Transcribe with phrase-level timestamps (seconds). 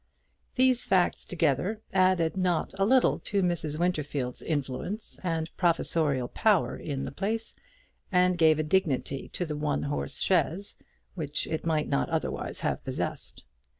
[0.55, 3.77] These facts together added not a little to Mrs.
[3.77, 7.55] Winterfield's influence and professorial power in the place,
[8.11, 10.75] and gave a dignity to the one horse chaise
[11.13, 13.43] which it might not otherwise have possessed.